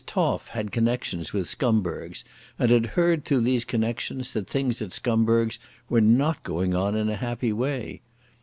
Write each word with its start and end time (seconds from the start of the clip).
Toff 0.07 0.47
had 0.47 0.71
connections 0.71 1.31
with 1.31 1.45
Scumberg's, 1.47 2.23
and 2.57 2.87
heard 2.87 3.23
through 3.23 3.41
these 3.41 3.63
connections 3.63 4.33
that 4.33 4.47
things 4.47 4.81
at 4.81 4.91
Scumberg's 4.93 5.59
were 5.91 6.01
not 6.01 6.41
going 6.41 6.73
on 6.73 6.95
in 6.95 7.07
a 7.07 7.17
happy 7.17 7.53
way. 7.53 8.01